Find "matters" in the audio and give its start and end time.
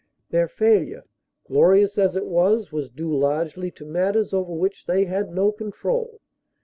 3.85-4.33